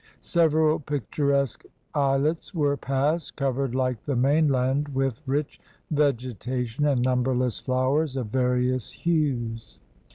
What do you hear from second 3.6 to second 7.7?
like the main land with rich vegetation and numberless